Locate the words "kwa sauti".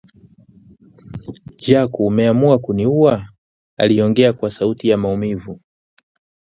4.33-4.89